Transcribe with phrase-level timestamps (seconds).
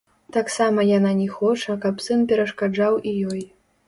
[0.35, 3.45] Таксама яна не хоча, каб сын перашкаджаў і ёй.